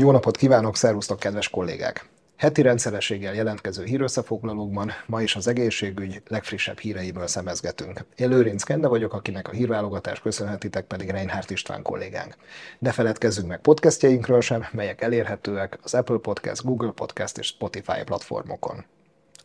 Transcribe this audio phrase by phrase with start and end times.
[0.00, 2.08] Jó napot kívánok, szervusztok, kedves kollégák!
[2.36, 8.04] Heti rendszerességgel jelentkező hírösszefoglalókban ma is az egészségügy legfrissebb híreiből szemezgetünk.
[8.16, 12.36] Én Lőrinc Kende vagyok, akinek a hírválogatás köszönhetitek pedig Reinhardt István kollégánk.
[12.78, 18.84] Ne feledkezzünk meg podcastjainkről sem, melyek elérhetőek az Apple Podcast, Google Podcast és Spotify platformokon.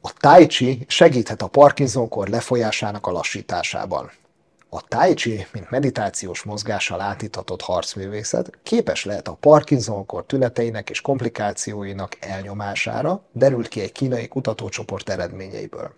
[0.00, 4.10] A Tai Chi segíthet a Parkinson-kor lefolyásának a lassításában.
[4.74, 12.16] A tai chi, mint meditációs mozgással átitatott harcművészet képes lehet a Parkinson-kor tüneteinek és komplikációinak
[12.20, 15.94] elnyomására, derült ki egy kínai kutatócsoport eredményeiből.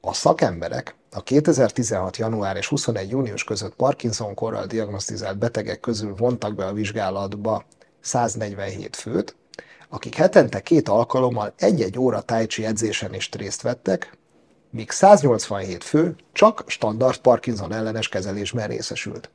[0.00, 2.16] A szakemberek a 2016.
[2.16, 3.10] január és 21.
[3.10, 7.64] június között Parkinson-korral diagnosztizált betegek közül vontak be a vizsgálatba
[8.00, 9.36] 147 főt,
[9.88, 14.18] akik hetente két alkalommal egy-egy óra tai chi edzésen is részt vettek,
[14.70, 19.30] míg 187 fő csak standard Parkinson ellenes kezelésben részesült.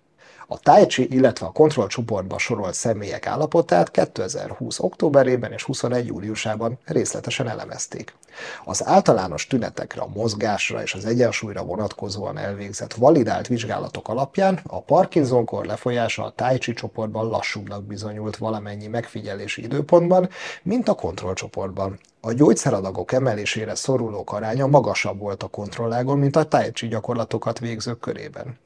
[0.48, 4.80] A Tai Chi, illetve a kontrollcsoportba sorolt személyek állapotát 2020.
[4.80, 6.06] októberében és 21.
[6.06, 8.14] júliusában részletesen elemezték.
[8.66, 15.66] Az általános tünetekre, a mozgásra és az egyensúlyra vonatkozóan elvégzett validált vizsgálatok alapján a Parkinson-kor
[15.66, 20.30] lefolyása a Tai Chi csoportban lassúbbnak bizonyult valamennyi megfigyelési időpontban,
[20.64, 22.00] mint a kontrollcsoportban.
[22.22, 28.00] A gyógyszeradagok emelésére szorulók aránya magasabb volt a kontrollágon, mint a Tai Chi gyakorlatokat végzők
[28.00, 28.58] körében.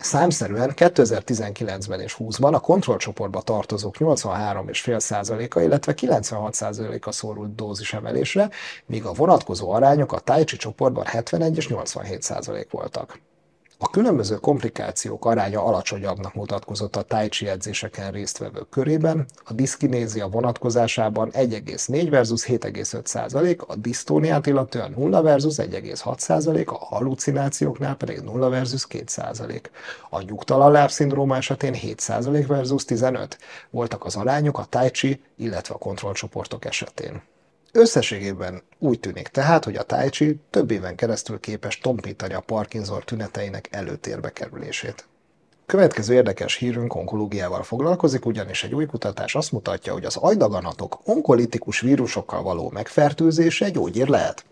[0.00, 8.50] Számszerűen 2019-ben és 20-ban a kontrollcsoportba tartozók 83,5%-a, illetve 96%-a szorult dózis emelésre,
[8.86, 13.20] míg a vonatkozó arányok a Tai Chi csoportban 71 és 87% voltak.
[13.82, 21.30] A különböző komplikációk aránya alacsonyabbnak mutatkozott a tai chi edzéseken résztvevők körében, a diszkinézia vonatkozásában
[21.30, 28.48] 1,4 versus 7,5 százalék, a disztóniát illetően 0 versus 1,6 százalék, a hallucinációknál pedig 0
[28.48, 29.70] versus 2 százalék.
[30.10, 33.38] A nyugtalan lábszindróma esetén 7 százalék versus 15
[33.70, 37.22] voltak az arányok a tai chi, illetve a kontrollcsoportok esetén.
[37.72, 43.02] Összességében úgy tűnik tehát, hogy a Tai Chi több éven keresztül képes tompítani a Parkinson
[43.04, 45.08] tüneteinek előtérbe kerülését.
[45.66, 51.80] Következő érdekes hírünk onkológiával foglalkozik, ugyanis egy új kutatás azt mutatja, hogy az agydaganatok onkolitikus
[51.80, 54.44] vírusokkal való megfertőzése gyógyír lehet.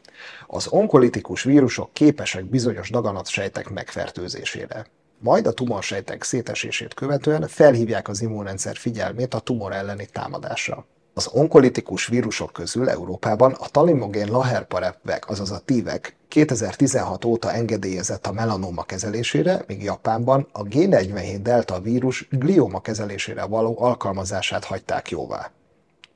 [0.47, 4.87] Az onkolitikus vírusok képesek bizonyos daganatsejtek megfertőzésére.
[5.19, 10.87] Majd a tumorsejtek szétesését követően felhívják az immunrendszer figyelmét a tumor elleni támadásra.
[11.19, 18.33] Az onkolitikus vírusok közül Európában a talimogén laherparepvek, azaz a TIVek 2016 óta engedélyezett a
[18.33, 25.51] melanóma kezelésére, míg Japánban a G47 delta vírus glioma kezelésére való alkalmazását hagyták jóvá.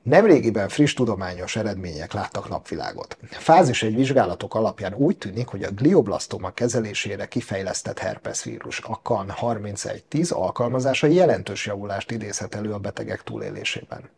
[0.03, 3.17] Nemrégiben friss tudományos eredmények láttak napvilágot.
[3.29, 10.31] Fázis egy vizsgálatok alapján úgy tűnik, hogy a glioblastoma kezelésére kifejlesztett herpesvírus, a CAN 3110
[10.31, 14.09] alkalmazása jelentős javulást idézhet elő a betegek túlélésében.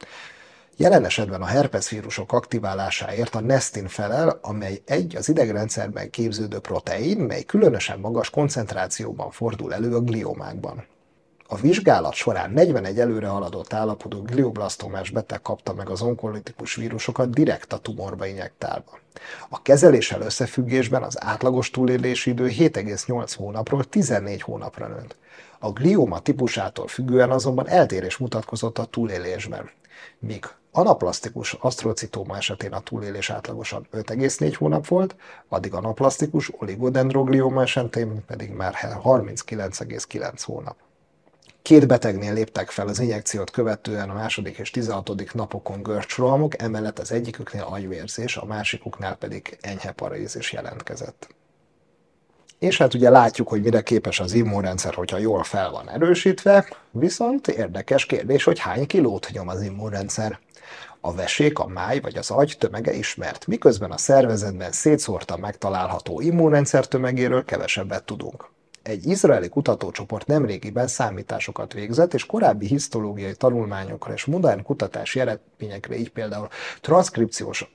[0.77, 7.43] Jelen esetben a herpesvírusok aktiválásáért a nestin felel, amely egy az idegrendszerben képződő protein, mely
[7.43, 10.85] különösen magas koncentrációban fordul elő a gliomákban.
[11.47, 17.73] A vizsgálat során 41 előre haladott állapotú glioblastomás beteg kapta meg az onkolitikus vírusokat direkt
[17.73, 18.99] a tumorba injektálva.
[19.49, 25.15] A kezeléssel összefüggésben az átlagos túlélési idő 7,8 hónapról 14 hónapra nőtt.
[25.59, 29.69] A glioma típusától függően azonban eltérés mutatkozott a túlélésben,
[30.19, 30.45] míg
[30.77, 35.15] Anaplasztikus asztrocitóma esetén a túlélés átlagosan 5,4 hónap volt,
[35.47, 38.73] addig anaplasztikus oligodendroglioma esetén pedig már
[39.03, 40.75] 39,9 hónap.
[41.61, 45.33] Két betegnél léptek fel az injekciót követően a második és 16.
[45.33, 51.27] napokon görcsrohamok, emellett az egyiküknél agyvérzés, a másikuknál pedig enyhe parazis jelentkezett.
[52.59, 57.47] És hát ugye látjuk, hogy mire képes az immunrendszer, hogyha jól fel van erősítve, viszont
[57.47, 60.39] érdekes kérdés, hogy hány kilót nyom az immunrendszer.
[60.99, 66.87] A vesék, a máj vagy az agy tömege ismert, miközben a szervezetben szétszórtan megtalálható immunrendszer
[66.87, 68.53] tömegéről kevesebbet tudunk.
[68.87, 76.11] Egy izraeli kutatócsoport nemrégiben számításokat végzett, és korábbi histológiai tanulmányokra és modern kutatási eredményekre, így
[76.11, 76.47] például
[76.81, 77.71] transzkripciós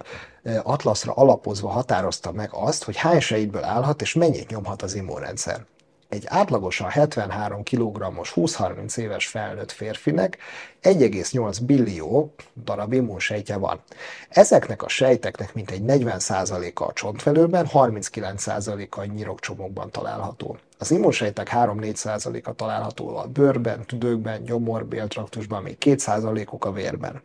[0.63, 5.67] atlaszra alapozva határozta meg azt, hogy hány sejtből állhat és mennyit nyomhat az immunrendszer
[6.11, 10.39] egy átlagosan 73 kg-os 20-30 éves felnőtt férfinek
[10.83, 12.35] 1,8 billió
[12.65, 13.81] darab immunsejtje van.
[14.29, 20.59] Ezeknek a sejteknek mintegy 40%-a a csontfelőben, 39%-a a nyirokcsomókban található.
[20.79, 27.23] Az immunsejtek 3-4%-a található a bőrben, tüdőkben, gyomor, béltraktusban, még 2%-uk a vérben.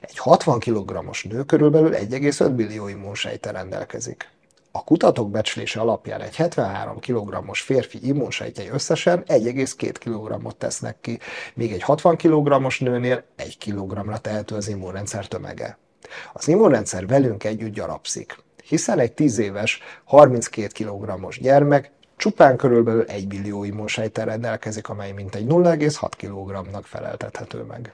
[0.00, 4.28] Egy 60 kg-os nő körülbelül 1,5 billió immunsejte rendelkezik.
[4.70, 11.18] A kutatók becslése alapján egy 73 kg-os férfi immunsejtjei összesen 1,2 kg-ot tesznek ki,
[11.54, 15.78] míg egy 60 kg-os nőnél 1 kg-ra tehető az immunrendszer tömege.
[16.32, 23.28] Az immunrendszer velünk együtt gyarapszik, hiszen egy 10 éves, 32 kg-os gyermek csupán körülbelül 1
[23.28, 27.92] billió immunsejtel rendelkezik, amely mintegy 0,6 kg-nak feleltethető meg.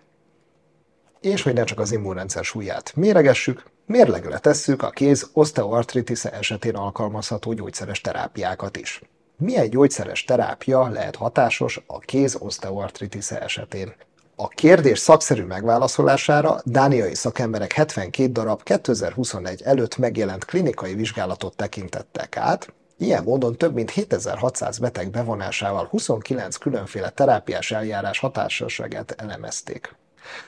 [1.21, 7.53] És hogy ne csak az immunrendszer súlyát méregessük, mérlegre tesszük a kéz osteoartritis esetén alkalmazható
[7.53, 9.03] gyógyszeres terápiákat is.
[9.37, 13.93] Milyen gyógyszeres terápia lehet hatásos a kéz osteoartritis esetén?
[14.37, 22.73] A kérdés szakszerű megválaszolására dániai szakemberek 72 darab 2021 előtt megjelent klinikai vizsgálatot tekintettek át,
[22.99, 29.95] Ilyen módon több mint 7600 beteg bevonásával 29 különféle terápiás eljárás hatásosságát elemezték.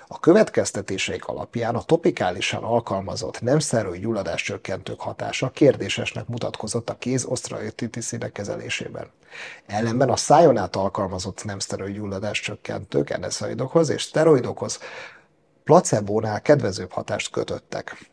[0.06, 7.24] A következtetéseik alapján a topikálisan alkalmazott nem szteroid gyulladás csökkentők hatása kérdésesnek mutatkozott a kéz
[7.24, 9.10] osztraotitiszinek kezelésében.
[9.66, 14.78] Ellenben a szájon át alkalmazott nem szteroid gyulladás csökkentők NSAIDokhoz és szteroidokhoz
[15.64, 18.10] placebónál kedvezőbb hatást kötöttek.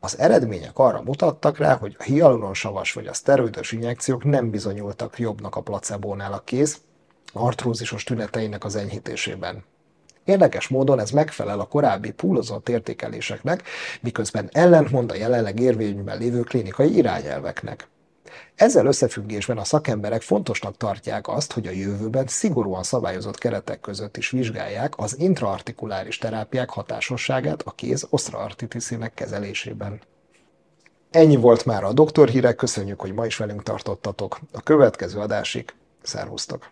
[0.00, 5.56] Az eredmények arra mutattak rá, hogy a hialuronsavas vagy a szteroidos injekciók nem bizonyultak jobbnak
[5.56, 6.80] a placebónál a kéz
[7.32, 9.64] artrózisos tüneteinek az enyhítésében.
[10.24, 13.62] Érdekes módon ez megfelel a korábbi púlozott értékeléseknek,
[14.00, 17.88] miközben ellentmond a jelenleg érvényben lévő klinikai irányelveknek.
[18.54, 24.30] Ezzel összefüggésben a szakemberek fontosnak tartják azt, hogy a jövőben szigorúan szabályozott keretek között is
[24.30, 30.00] vizsgálják az intraartikuláris terápiák hatásosságát a kéz osztraartitiszének kezelésében.
[31.10, 34.38] Ennyi volt már a doktorhírek, köszönjük, hogy ma is velünk tartottatok.
[34.52, 36.70] A következő adásig szervusztok!